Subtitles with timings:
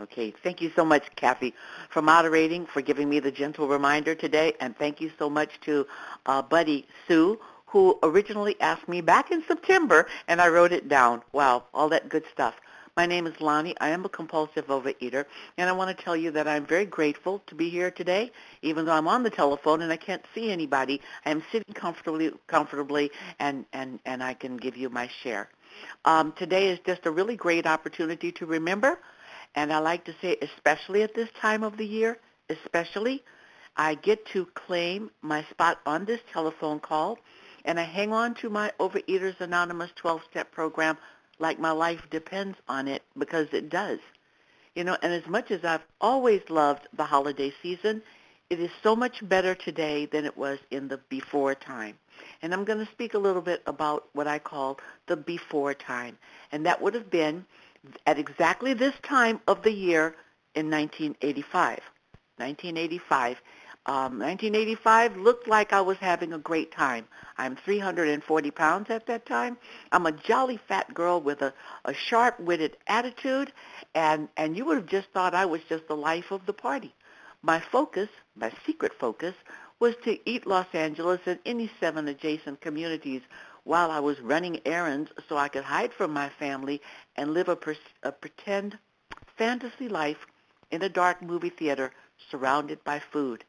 [0.00, 1.54] Okay, thank you so much, Kathy,
[1.90, 5.86] for moderating, for giving me the gentle reminder today, and thank you so much to
[6.24, 11.20] uh, Buddy Sue, who originally asked me back in September, and I wrote it down.
[11.32, 12.54] Wow, all that good stuff.
[12.96, 13.74] My name is Lonnie.
[13.80, 17.42] I am a compulsive overeater, and I want to tell you that I'm very grateful
[17.46, 18.30] to be here today,
[18.62, 21.00] even though I'm on the telephone and I can't see anybody.
[21.24, 25.48] I am sitting comfortably, comfortably, and and and I can give you my share.
[26.04, 28.98] Um, today is just a really great opportunity to remember,
[29.54, 33.22] and I like to say, especially at this time of the year, especially,
[33.76, 37.18] I get to claim my spot on this telephone call,
[37.64, 40.98] and I hang on to my Overeaters Anonymous 12-step program
[41.38, 43.98] like my life depends on it because it does.
[44.74, 48.02] You know, and as much as I've always loved the holiday season,
[48.48, 51.98] it is so much better today than it was in the before time.
[52.42, 56.18] And I'm going to speak a little bit about what I call the before time.
[56.52, 57.46] And that would have been
[58.06, 60.14] at exactly this time of the year
[60.54, 61.80] in 1985.
[62.36, 63.38] 1985
[63.86, 67.08] um, 1985 looked like I was having a great time.
[67.36, 69.58] I'm 340 pounds at that time.
[69.90, 71.52] I'm a jolly fat girl with a,
[71.84, 73.52] a sharp-witted attitude,
[73.96, 76.94] and, and you would have just thought I was just the life of the party.
[77.42, 79.34] My focus, my secret focus,
[79.80, 83.22] was to eat Los Angeles and any seven adjacent communities
[83.64, 86.80] while I was running errands so I could hide from my family
[87.16, 88.78] and live a, per- a pretend
[89.36, 90.26] fantasy life
[90.70, 91.92] in a dark movie theater
[92.30, 93.44] surrounded by food.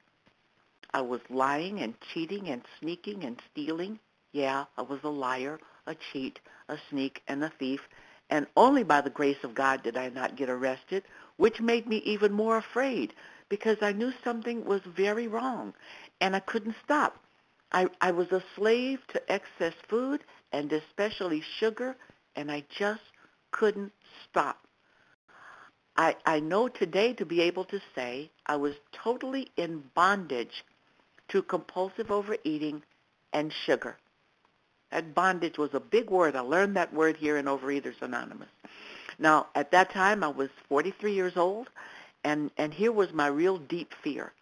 [0.94, 4.00] I was lying and cheating and sneaking and stealing.
[4.32, 6.40] Yeah, I was a liar, a cheat,
[6.70, 7.82] a sneak, and a thief.
[8.30, 11.04] And only by the grace of God did I not get arrested,
[11.38, 13.14] which made me even more afraid
[13.50, 15.74] because I knew something was very wrong
[16.22, 17.20] and I couldn't stop.
[17.74, 21.96] I, I was a slave to excess food and especially sugar,
[22.36, 23.02] and I just
[23.52, 23.92] couldn't
[24.30, 24.68] stop.
[25.96, 30.64] I, I know today to be able to say I was totally in bondage
[31.30, 32.84] to compulsive overeating
[33.32, 33.98] and sugar.
[34.92, 36.36] That bondage was a big word.
[36.36, 38.50] I learned that word here in Overeaters Anonymous.
[39.18, 41.70] Now, at that time, I was 43 years old,
[42.24, 44.34] and, and here was my real deep fear.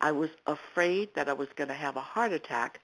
[0.00, 2.80] I was afraid that I was going to have a heart attack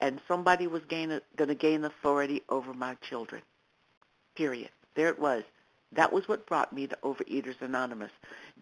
[0.00, 3.42] and somebody was going to gain authority over my children.
[4.34, 4.70] Period.
[4.94, 5.44] There it was.
[5.92, 8.10] That was what brought me to Overeaters Anonymous.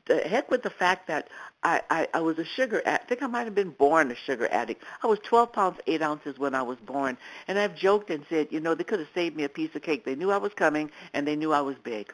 [0.06, 1.28] The heck with the fact that
[1.62, 3.04] I, I, I was a sugar addict.
[3.04, 4.84] I think I might have been born a sugar addict.
[5.02, 7.16] I was 12 pounds 8 ounces when I was born.
[7.48, 9.82] And I've joked and said, you know, they could have saved me a piece of
[9.82, 10.04] cake.
[10.04, 12.12] They knew I was coming, and they knew I was big.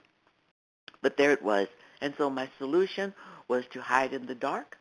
[1.02, 1.66] But there it was.
[2.00, 3.12] And so my solution
[3.48, 4.77] was to hide in the dark,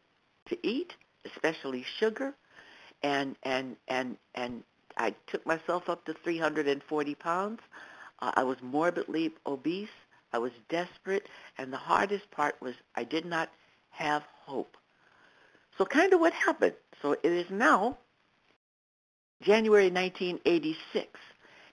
[0.48, 0.94] to eat,
[1.26, 2.34] especially sugar,
[3.04, 4.64] and and and and
[4.98, 7.60] I took myself up to 340 pounds.
[8.20, 9.90] Uh, I was morbidly obese.
[10.34, 11.28] I was desperate,
[11.58, 13.50] and the hardest part was I did not
[13.92, 14.76] have hope.
[15.78, 16.74] So kind of what happened.
[17.02, 17.98] So it is now
[19.42, 21.20] January 1986,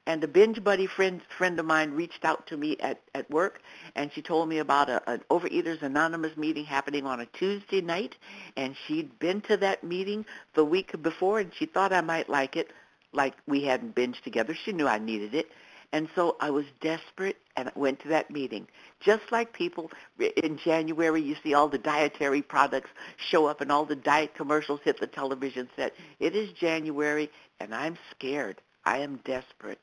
[0.06, 3.60] and a binge buddy friend friend of mine reached out to me at, at work,
[3.94, 8.16] and she told me about a, an Overeaters Anonymous meeting happening on a Tuesday night,
[8.56, 12.56] and she'd been to that meeting the week before, and she thought I might like
[12.56, 12.70] it,
[13.12, 14.54] like we hadn't binged together.
[14.54, 15.50] She knew I needed it,
[15.94, 18.66] and so I was desperate and went to that meeting.
[18.98, 23.70] Just like people eh, in January, you see all the dietary products show up and
[23.70, 25.94] all the diet commercials hit the television set.
[26.18, 28.60] It is January and I'm scared.
[28.84, 29.78] I am desperate.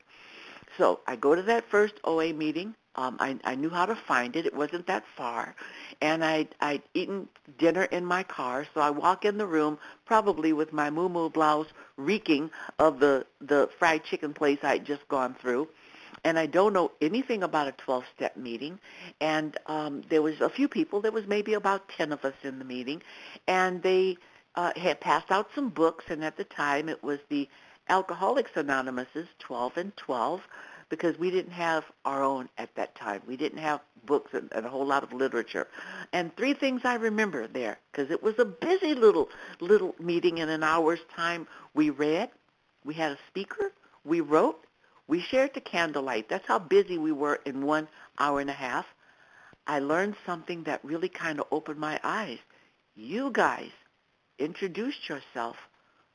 [0.78, 2.74] So I go to that first OA meeting.
[2.94, 4.44] Um, I, I knew how to find it.
[4.44, 5.54] It wasn't that far.
[6.02, 7.28] And I'd, I'd eaten
[7.58, 11.68] dinner in my car, so I walk in the room probably with my moo blouse
[11.96, 15.68] reeking of the, the fried chicken place I'd just gone through
[16.24, 18.78] and I don't know anything about a 12-step meeting.
[19.20, 21.00] And um, there was a few people.
[21.00, 23.02] There was maybe about 10 of us in the meeting,
[23.46, 24.16] and they
[24.54, 26.04] uh, had passed out some books.
[26.08, 27.48] And at the time, it was the
[27.88, 30.42] Alcoholics Anonymous's 12 and 12
[30.88, 33.22] because we didn't have our own at that time.
[33.26, 35.66] We didn't have books and, and a whole lot of literature.
[36.12, 39.30] And three things I remember there because it was a busy little
[39.60, 41.46] little meeting in an hour's time.
[41.72, 42.28] We read,
[42.84, 43.72] we had a speaker,
[44.04, 44.66] we wrote,
[45.08, 46.28] we shared the candlelight.
[46.28, 48.86] That's how busy we were in one hour and a half.
[49.66, 52.38] I learned something that really kind of opened my eyes.
[52.94, 53.70] You guys
[54.38, 55.56] introduced yourself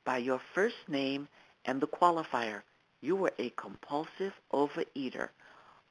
[0.06, 1.28] by your first name
[1.68, 2.64] and the qualifier.
[3.02, 5.30] You were a compulsive overeater.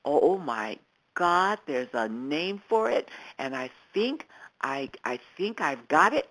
[0.05, 0.79] Oh my
[1.15, 4.27] God, there's a name for it, and I think
[4.63, 6.29] I I think I've got it.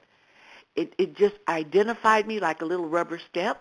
[0.76, 3.60] It it just identified me like a little rubber stamp.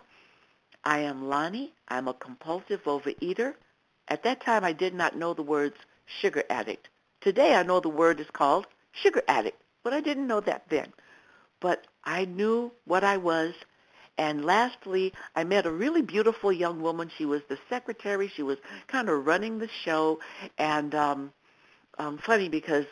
[0.84, 1.72] I am Lonnie.
[1.88, 3.54] I'm a compulsive overeater.
[4.08, 6.88] At that time, I did not know the words sugar addict.
[7.20, 10.92] Today, I know the word is called sugar addict, but I didn't know that then.
[11.60, 13.54] But I knew what I was.
[14.16, 17.10] And lastly, I met a really beautiful young woman.
[17.16, 18.28] She was the secretary.
[18.28, 20.20] She was kind of running the show.
[20.58, 21.32] And um,
[21.98, 22.86] um, funny because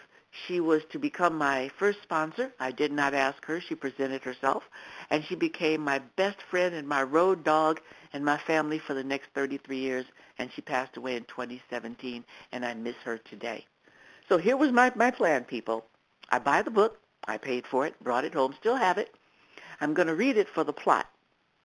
[0.47, 2.53] she was to become my first sponsor.
[2.59, 3.61] I did not ask her.
[3.61, 4.65] She presented herself.
[5.11, 7.81] And she became my best friend and my road dog
[8.13, 10.07] and my family for the next 33 years.
[10.39, 13.67] And she passed away in 2017, and I miss her today.
[14.29, 15.85] So here was my, my plan, people.
[16.31, 16.99] I buy the book.
[17.25, 19.15] I paid for it, brought it home, still have it.
[19.81, 21.09] I'm going to read it for the plot.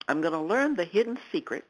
[0.08, 1.66] I'm going to learn the hidden secret.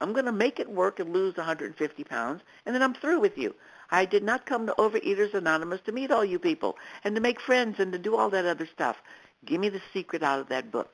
[0.00, 3.36] I'm going to make it work and lose 150 pounds, and then I'm through with
[3.36, 3.54] you.
[3.90, 7.40] I did not come to Overeaters Anonymous to meet all you people and to make
[7.40, 8.96] friends and to do all that other stuff.
[9.44, 10.90] Give me the secret out of that book.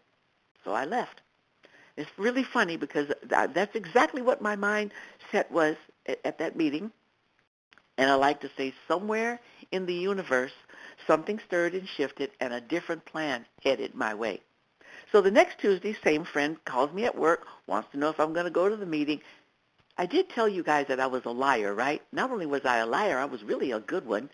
[0.65, 1.21] So I left.
[1.97, 5.77] It's really funny because that's exactly what my mindset was
[6.25, 6.91] at that meeting.
[7.99, 9.41] And I like to say somewhere
[9.71, 10.53] in the universe,
[11.07, 14.43] something stirred and shifted and a different plan headed my way.
[15.13, 18.33] So the next Tuesday, same friend calls me at work, wants to know if I'm
[18.33, 19.21] going to go to the meeting.
[19.97, 22.03] I did tell you guys that I was a liar, right?
[22.13, 24.29] Not only was I a liar, I was really a good one.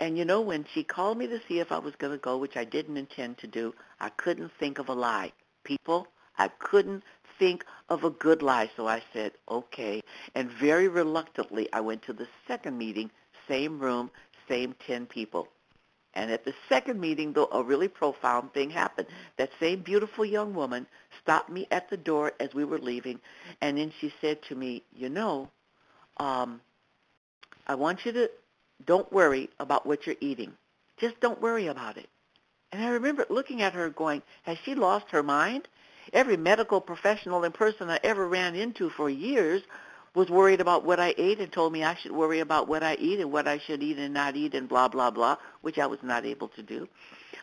[0.00, 2.36] And you know, when she called me to see if I was going to go,
[2.36, 5.32] which I didn't intend to do, I couldn't think of a lie.
[5.62, 7.04] People, I couldn't
[7.38, 8.70] think of a good lie.
[8.76, 10.02] So I said, okay.
[10.34, 13.10] And very reluctantly, I went to the second meeting,
[13.46, 14.10] same room,
[14.48, 15.48] same 10 people.
[16.14, 19.08] And at the second meeting, though, a really profound thing happened.
[19.36, 20.86] That same beautiful young woman
[21.20, 23.20] stopped me at the door as we were leaving,
[23.60, 25.48] and then she said to me, you know,
[26.18, 26.60] um,
[27.66, 28.30] I want you to
[28.84, 30.52] don't worry about what you're eating.
[30.98, 32.08] Just don't worry about it.
[32.72, 35.68] And I remember looking at her going, has she lost her mind?
[36.12, 39.62] Every medical professional and person I ever ran into for years
[40.14, 42.94] was worried about what I ate and told me I should worry about what I
[42.94, 45.86] eat and what I should eat and not eat and blah, blah, blah, which I
[45.86, 46.88] was not able to do.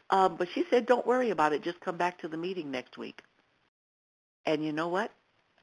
[0.09, 1.63] Um, but she said, don't worry about it.
[1.63, 3.21] Just come back to the meeting next week.
[4.45, 5.11] And you know what?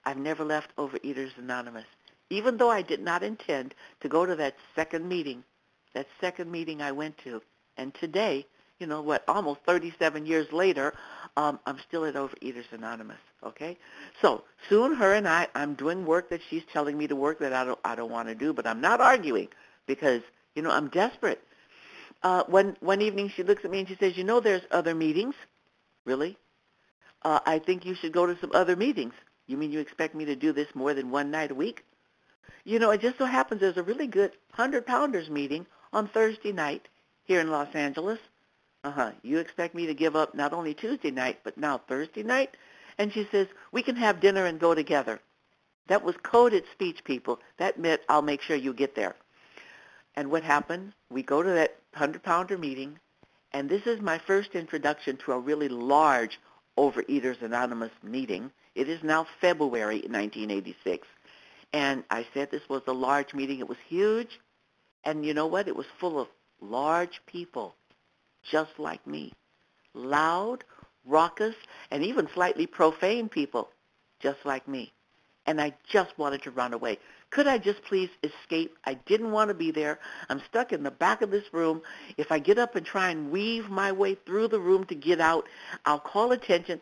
[0.04, 1.86] I've never left Overeaters Anonymous.
[2.30, 5.44] Even though I did not intend to go to that second meeting,
[5.94, 7.42] that second meeting I went to,
[7.78, 8.46] and today,
[8.78, 10.94] you know what, almost 37 years later,
[11.38, 13.18] um, I'm still at Overeaters Anonymous.
[13.42, 13.78] Okay,
[14.20, 17.52] so soon her and I, I'm doing work that she's telling me to work that
[17.52, 19.48] I don't, I don't want to do, but I'm not arguing
[19.86, 20.22] because
[20.54, 21.42] you know I'm desperate.
[22.22, 24.94] Uh, one one evening she looks at me and she says, "You know, there's other
[24.94, 25.34] meetings."
[26.04, 26.36] Really?
[27.22, 29.14] uh, I think you should go to some other meetings.
[29.46, 31.84] You mean you expect me to do this more than one night a week?
[32.64, 36.52] You know, it just so happens there's a really good 100 Pounders meeting on Thursday
[36.52, 36.88] night
[37.24, 38.18] here in Los Angeles.
[38.88, 39.10] Uh-huh.
[39.22, 42.56] You expect me to give up not only Tuesday night, but now Thursday night?
[42.96, 45.20] And she says, we can have dinner and go together.
[45.88, 47.38] That was coded speech, people.
[47.58, 49.14] That meant I'll make sure you get there.
[50.14, 50.94] And what happened?
[51.10, 52.98] We go to that 100-pounder meeting,
[53.52, 56.40] and this is my first introduction to a really large
[56.78, 58.50] Overeaters Anonymous meeting.
[58.74, 61.06] It is now February 1986.
[61.74, 63.58] And I said this was a large meeting.
[63.58, 64.40] It was huge.
[65.04, 65.68] And you know what?
[65.68, 66.28] It was full of
[66.62, 67.74] large people,
[68.42, 69.32] just like me.
[69.94, 70.64] Loud,
[71.04, 71.54] raucous,
[71.90, 73.70] and even slightly profane people,
[74.20, 74.92] just like me.
[75.46, 76.98] And I just wanted to run away.
[77.30, 78.76] Could I just please escape?
[78.84, 79.98] I didn't want to be there.
[80.28, 81.82] I'm stuck in the back of this room.
[82.16, 85.20] If I get up and try and weave my way through the room to get
[85.20, 85.46] out,
[85.84, 86.80] I'll call attention.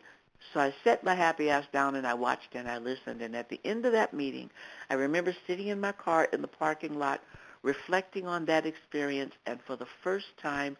[0.53, 3.21] So I set my happy ass down and I watched and I listened.
[3.21, 4.49] And at the end of that meeting,
[4.89, 7.21] I remember sitting in my car in the parking lot,
[7.63, 9.33] reflecting on that experience.
[9.45, 10.77] And for the first time,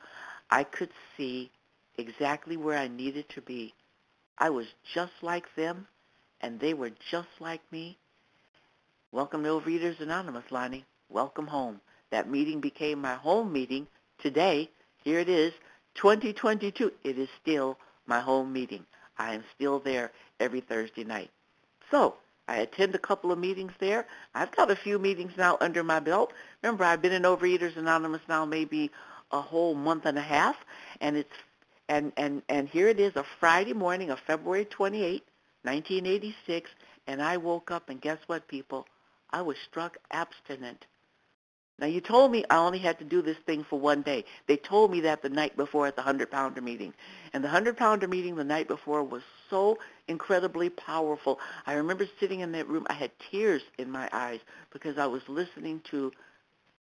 [0.50, 1.52] I could see
[1.98, 3.74] exactly where I needed to be.
[4.38, 5.88] I was just like them,
[6.40, 7.98] and they were just like me.
[9.12, 10.86] Welcome to Overeaters Anonymous, Lonnie.
[11.10, 11.82] Welcome home.
[12.12, 13.88] That meeting became my home meeting
[14.20, 14.70] today.
[15.04, 15.52] Here it is,
[15.96, 16.94] 2022.
[17.04, 18.86] It is still my home meeting.
[19.18, 21.32] I am still there every Thursday night.
[21.92, 22.16] So
[22.48, 24.06] I attend a couple of meetings there.
[24.34, 26.32] I've got a few meetings now under my belt.
[26.64, 28.92] Remember, I've been in Overeaters Anonymous now maybe
[29.32, 30.56] a whole month and a half,
[31.02, 31.34] and it's
[31.90, 35.24] and and and here it is, a Friday morning of February 28,
[35.64, 36.72] 1986,
[37.08, 38.88] and I woke up and guess what, people?
[39.32, 40.86] I was struck abstinent.
[41.80, 44.26] Now you told me I only had to do this thing for one day.
[44.48, 46.94] They told me that the night before at the 100 pounder meeting.
[47.34, 51.40] And the 100 pounder meeting the night before was so incredibly powerful.
[51.68, 52.88] I remember sitting in that room.
[52.90, 54.40] I had tears in my eyes
[54.74, 56.12] because I was listening to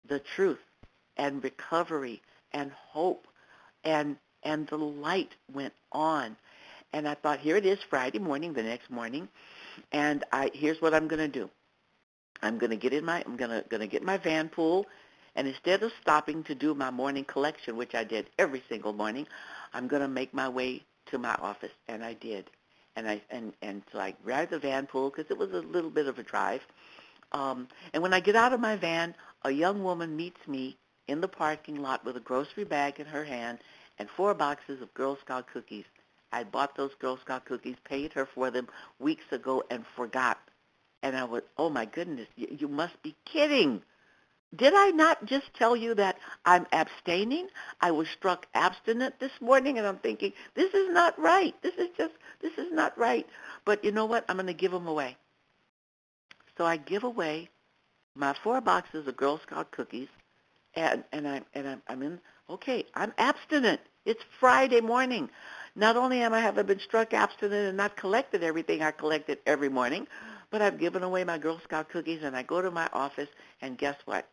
[0.09, 0.61] the truth
[1.19, 2.23] and recovery
[2.57, 3.27] and hope
[3.85, 6.37] and and the light went on.
[6.95, 9.29] And I thought, here it is Friday morning, the next morning,
[9.93, 11.51] and I here's what I'm going to do.
[12.43, 14.87] I'm going to get in my I'm going to going to get my van pool
[15.37, 19.27] And instead of stopping to do my morning collection, which I did every single morning,
[19.75, 20.83] I'm going to make my way
[21.13, 22.51] to my office, and I did.
[22.97, 25.91] And I and and so I grabbed the van pool because it was a little
[25.91, 26.63] bit of a drive.
[27.33, 30.77] Um, and when I get out of my van, a young woman meets me
[31.09, 33.59] in the parking lot with a grocery bag in her hand
[33.99, 35.85] and four boxes of Girl Scout cookies.
[36.33, 40.39] I bought those Girl Scout cookies, paid her for them weeks ago, and forgot.
[41.03, 43.83] And I was, oh my goodness, you, you must be kidding.
[44.55, 47.49] Did I not just tell you that I'm abstaining?
[47.81, 51.55] I was struck abstinent this morning, and I'm thinking, this is not right.
[51.63, 53.27] This is just, this is not right.
[53.65, 54.25] But you know what?
[54.29, 55.17] I'm going to give them away.
[56.57, 57.51] So I give away
[58.15, 60.09] my four boxes of Girl Scout cookies,
[60.77, 62.21] and and I and I'm, I'm in.
[62.49, 63.81] Okay, I'm abstinent.
[64.05, 65.29] It's Friday morning.
[65.75, 69.39] Not only am I have I been struck abstinent and not collected everything I collected
[69.47, 70.07] every morning,
[70.51, 73.29] but I've given away my Girl Scout cookies, and I go to my office,
[73.61, 74.29] and guess what?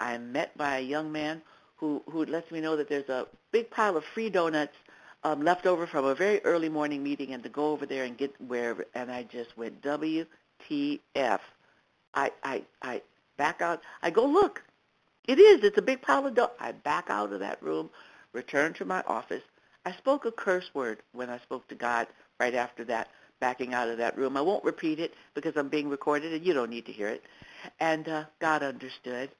[0.00, 1.42] I'm met by a young man
[1.76, 4.76] who who lets me know that there's a big pile of free donuts
[5.24, 8.16] um, left over from a very early morning meeting, and to go over there and
[8.16, 8.86] get wherever.
[8.94, 11.40] And I just went WTF.
[12.14, 13.02] I I I
[13.36, 13.82] back out.
[14.02, 14.62] I go look.
[15.26, 15.64] It is.
[15.64, 16.56] It's a big pile of donuts.
[16.60, 17.90] I back out of that room,
[18.32, 19.42] return to my office.
[19.84, 22.08] I spoke a curse word when I spoke to God
[22.40, 23.08] right after that,
[23.40, 24.36] backing out of that room.
[24.36, 27.22] I won't repeat it because I'm being recorded and you don't need to hear it.
[27.80, 29.30] And uh, God understood.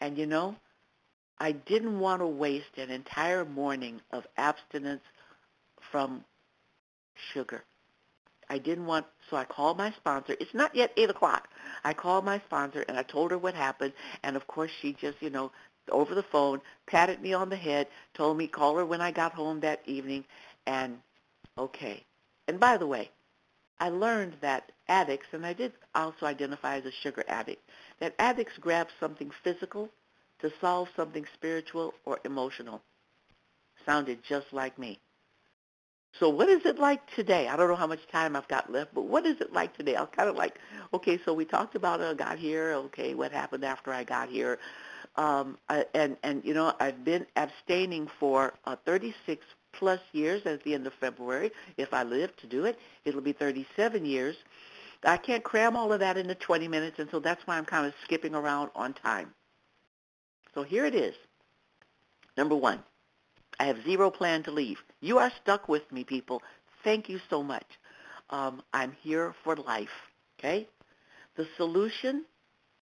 [0.00, 0.56] And you know,
[1.38, 5.02] I didn't want to waste an entire morning of abstinence
[5.90, 6.24] from
[7.32, 7.62] sugar.
[8.48, 10.36] I didn't want, so I called my sponsor.
[10.38, 11.48] It's not yet 8 o'clock.
[11.84, 13.92] I called my sponsor and I told her what happened.
[14.22, 15.50] And of course she just, you know,
[15.90, 19.32] over the phone, patted me on the head, told me call her when I got
[19.32, 20.24] home that evening.
[20.66, 20.98] And
[21.58, 22.04] okay.
[22.48, 23.10] And by the way,
[23.78, 28.56] I learned that addicts, and I did also identify as a sugar addict, that addicts
[28.58, 29.90] grab something physical
[30.40, 32.80] to solve something spiritual or emotional.
[33.84, 34.98] Sounded just like me.
[36.18, 37.48] So what is it like today?
[37.48, 39.96] I don't know how much time I've got left, but what is it like today?
[39.96, 40.58] I was kind of like,
[40.94, 42.72] okay, so we talked about I uh, got here.
[42.72, 44.58] Okay, what happened after I got here?
[45.16, 50.62] Um, I, and and you know I've been abstaining for uh, 36 plus years at
[50.64, 51.50] the end of February.
[51.76, 54.36] If I live to do it, it'll be 37 years.
[55.04, 57.86] I can't cram all of that into 20 minutes, and so that's why I'm kind
[57.86, 59.34] of skipping around on time.
[60.54, 61.14] So here it is.
[62.36, 62.82] Number one,
[63.58, 64.78] I have zero plan to leave.
[65.00, 66.42] You are stuck with me, people.
[66.84, 67.66] Thank you so much.
[68.30, 69.88] Um, I'm here for life,
[70.38, 70.68] okay?
[71.36, 72.24] The solution,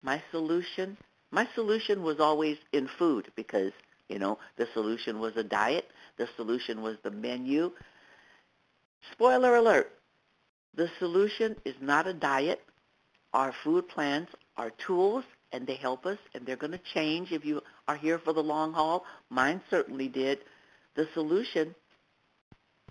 [0.03, 0.97] my solution,
[1.31, 3.73] my solution was always in food because,
[4.09, 5.91] you know, the solution was a diet.
[6.17, 7.73] The solution was the menu.
[9.13, 9.93] Spoiler alert,
[10.75, 12.63] the solution is not a diet.
[13.33, 17.45] Our food plans are tools and they help us and they're going to change if
[17.45, 19.05] you are here for the long haul.
[19.31, 20.41] Mine certainly did.
[20.99, 21.77] The solution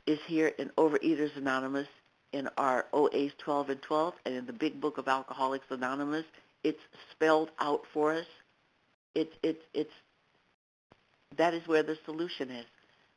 [0.05, 1.89] is here in Overeaters Anonymous
[2.31, 6.23] in our OAs 12 and 12 and in the big book of Alcoholics Anonymous.
[6.63, 6.79] It's
[7.11, 8.25] spelled out for us.
[9.13, 9.91] It's, it's, it's,
[11.35, 12.65] that is where the solution is.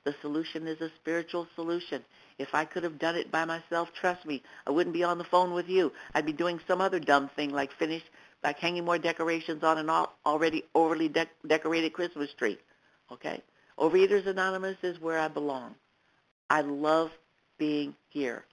[0.03, 2.05] The solution is a spiritual solution.
[2.41, 5.25] If I could have done it by myself, trust me, I wouldn't be on the
[5.25, 5.93] phone with you.
[6.17, 8.03] I'd be doing some other dumb thing like finish,
[8.43, 9.89] like hanging more decorations on an
[10.27, 12.59] already overly de- decorated Christmas tree.
[13.13, 13.41] Okay?
[13.81, 15.75] Overeaters Anonymous is where I belong.
[16.51, 17.11] I love
[17.57, 18.45] being here.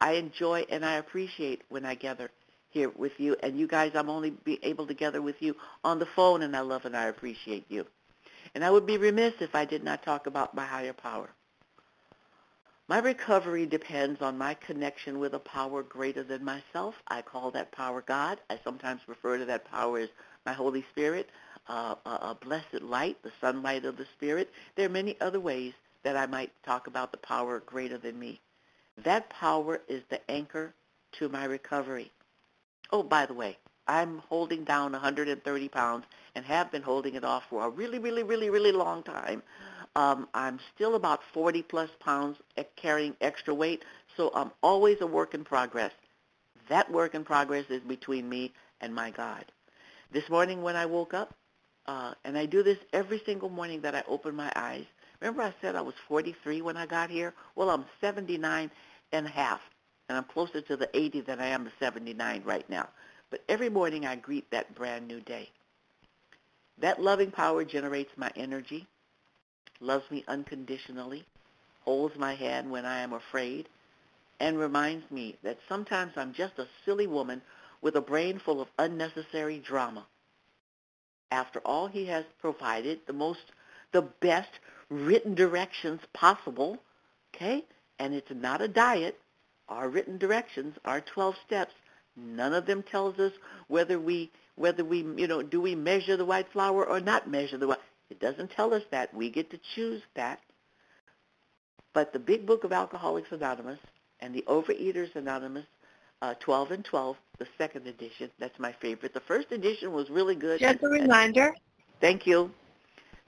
[0.00, 2.30] I enjoy and I appreciate when I gather
[2.70, 3.36] here with you.
[3.42, 4.32] And you guys, I'm only
[4.62, 7.86] able to gather with you on the phone, and I love and I appreciate you.
[8.54, 11.28] And I would be remiss if I did not talk about my higher power.
[12.88, 16.94] My recovery depends on my connection with a power greater than myself.
[17.06, 18.40] I call that power God.
[18.48, 20.08] I sometimes refer to that power as
[20.46, 21.28] my Holy Spirit
[21.70, 24.50] uh, a, blessed light, the sunlight of the Spirit.
[24.74, 25.72] There are many other ways
[26.02, 28.40] that I might talk about the power greater than me.
[29.04, 30.74] That power is the anchor
[31.12, 32.10] to my recovery.
[32.90, 37.44] Oh, by the way, I'm holding down 130 pounds and have been holding it off
[37.48, 39.42] for a really, really, really, really long time.
[39.94, 42.38] Um, I'm still about 40 plus pounds
[42.76, 43.84] carrying extra weight,
[44.16, 45.92] so I'm always a work in progress.
[46.68, 49.44] That work in progress is between me and my God.
[50.12, 51.34] This morning when I woke up,
[51.90, 54.84] uh, and I do this every single morning that I open my eyes.
[55.20, 57.34] Remember I said I was 43 when I got here?
[57.56, 58.70] Well, I'm 79
[59.10, 59.60] and a half,
[60.08, 62.88] and I'm closer to the 80 than I am the 79 right now.
[63.28, 65.50] But every morning I greet that brand new day.
[66.78, 68.86] That loving power generates my energy,
[69.80, 71.24] loves me unconditionally,
[71.80, 73.68] holds my hand when I am afraid,
[74.38, 77.42] and reminds me that sometimes I'm just a silly woman
[77.82, 80.06] with a brain full of unnecessary drama
[81.30, 83.52] after all he has provided, the most,
[83.92, 84.50] the best
[84.88, 86.78] written directions possible,
[87.34, 87.64] okay?
[87.98, 89.18] And it's not a diet.
[89.68, 91.74] Our written directions are 12 steps.
[92.16, 93.32] None of them tells us
[93.68, 97.56] whether we, whether we, you know, do we measure the white flour or not measure
[97.56, 97.78] the white.
[98.10, 99.14] It doesn't tell us that.
[99.14, 100.40] We get to choose that.
[101.92, 103.78] But the Big Book of Alcoholics Anonymous
[104.20, 105.66] and the Overeaters Anonymous
[106.22, 108.30] uh, 12 and 12, the second edition.
[108.38, 109.14] That's my favorite.
[109.14, 110.60] The first edition was really good.
[110.60, 111.52] Just a reminder.
[112.00, 112.52] Thank you.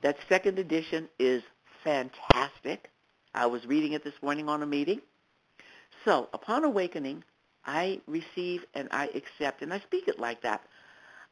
[0.03, 1.43] That second edition is
[1.83, 2.91] fantastic.
[3.35, 5.01] I was reading it this morning on a meeting.
[6.05, 7.25] So, upon awakening,
[7.65, 10.63] I receive and I accept, and I speak it like that.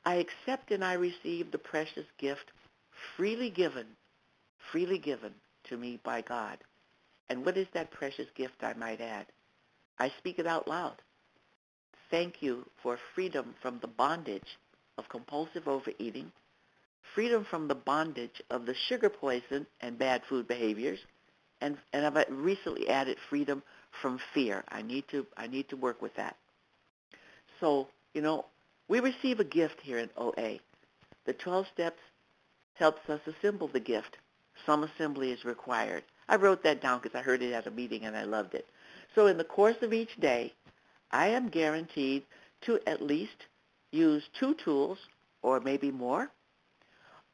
[0.04, 2.50] I accept and I receive the precious gift
[3.16, 3.86] freely given,
[4.72, 5.34] freely given
[5.64, 6.58] to me by God.
[7.28, 9.26] And what is that precious gift, I might add?
[9.98, 11.02] I speak it out loud.
[12.10, 14.58] Thank you for freedom from the bondage
[14.98, 16.32] of compulsive overeating,
[17.14, 20.98] freedom from the bondage of the sugar poison and bad food behaviors,
[21.60, 23.62] and, and I've recently added freedom
[24.02, 24.64] from fear.
[24.68, 26.36] I need to I need to work with that.
[27.60, 28.46] So, you know,
[28.88, 30.58] we receive a gift here in OA.
[31.26, 32.00] The 12 steps
[32.74, 34.16] helps us assemble the gift.
[34.66, 36.02] Some assembly is required.
[36.28, 38.66] I wrote that down because I heard it at a meeting and I loved it.
[39.14, 40.52] So in the course of each day,
[41.10, 42.24] I am guaranteed
[42.62, 43.46] to at least
[43.92, 44.98] use two tools
[45.42, 46.30] or maybe more.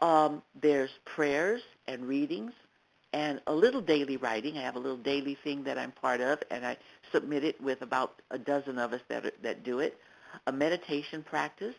[0.00, 2.52] Um, there's prayers and readings
[3.12, 4.58] and a little daily writing.
[4.58, 6.76] I have a little daily thing that I'm part of, and I
[7.12, 9.98] submit it with about a dozen of us that, are, that do it.
[10.46, 11.74] A meditation practice,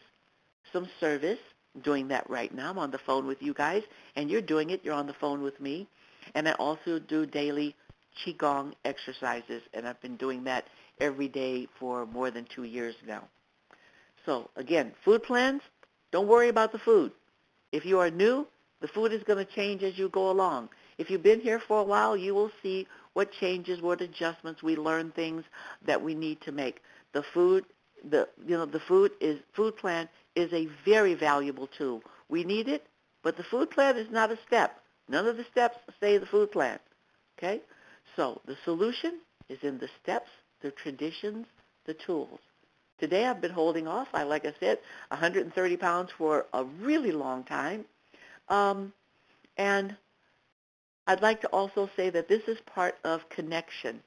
[0.73, 1.39] some service,
[1.83, 2.71] doing that right now.
[2.71, 3.83] I'm on the phone with you guys,
[4.15, 4.83] and you're doing it.
[4.83, 5.87] You're on the phone with me.
[6.33, 7.75] And I also do daily
[8.25, 10.67] Qigong exercises, and I've been doing that
[11.00, 13.24] every day for more than two years now.
[14.25, 15.62] So again, food plans,
[16.12, 17.12] don't worry about the food.
[17.71, 18.47] If you are new,
[18.81, 20.69] the food is going to change as you go along.
[20.97, 24.75] If you've been here for a while, you will see what changes, what adjustments, we
[24.75, 25.43] learn things
[25.86, 26.82] that we need to make.
[27.13, 27.65] The food,
[28.08, 32.03] the you know, the food is food plan is a very valuable tool.
[32.30, 32.86] We need it,
[33.23, 34.80] but the food plan is not a step.
[35.10, 36.80] None of the steps say the food plan.
[37.38, 37.62] Okay?
[38.17, 40.30] So the solution is in the steps
[40.62, 41.45] the traditions,
[41.86, 42.39] the tools.
[42.97, 44.08] Today I've been holding off.
[44.12, 47.86] I, like I said, 130 pounds for a really long time.
[48.49, 48.91] Um,
[49.56, 49.95] and
[51.06, 54.01] I'd like to also say that this is part of connection.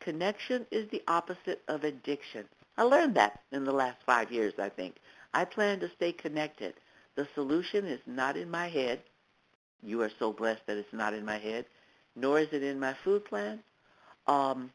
[0.00, 2.46] Connection is the opposite of addiction.
[2.76, 4.96] I learned that in the last five years, I think.
[5.32, 6.74] I plan to stay connected.
[7.14, 9.00] The solution is not in my head.
[9.84, 11.66] You are so blessed that it's not in my head,
[12.14, 13.60] nor is it in my food plan.
[14.26, 14.70] Um,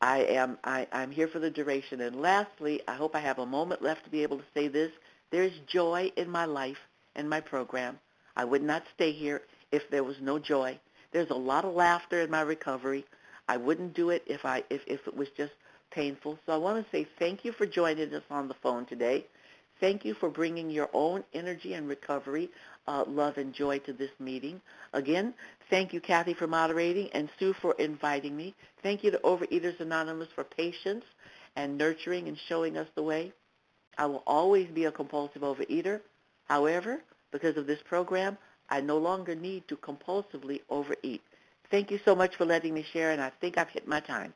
[0.00, 2.00] I am I, I'm here for the duration.
[2.00, 4.90] And lastly, I hope I have a moment left to be able to say this.
[5.30, 6.78] There's joy in my life
[7.14, 7.98] and my program.
[8.36, 10.78] I would not stay here if there was no joy.
[11.12, 13.04] There's a lot of laughter in my recovery.
[13.48, 15.52] I wouldn't do it if I if, if it was just
[15.90, 16.38] painful.
[16.46, 19.26] So I want to say thank you for joining us on the phone today.
[19.80, 22.50] Thank you for bringing your own energy and recovery,
[22.90, 24.60] uh, love and joy to this meeting.
[24.92, 25.32] Again,
[25.70, 28.52] thank you, Kathy, for moderating, and Sue for inviting me.
[28.82, 31.04] Thank you to Overeaters Anonymous for patience
[31.54, 33.32] and nurturing and showing us the way.
[33.96, 36.00] I will always be a compulsive overeater.
[36.46, 37.00] However,
[37.30, 38.36] because of this program,
[38.68, 41.22] I no longer need to compulsively overeat.
[41.70, 44.34] Thank you so much for letting me share, and I think I've hit my time.